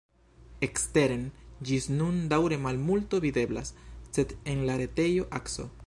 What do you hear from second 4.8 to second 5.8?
retejo Akso.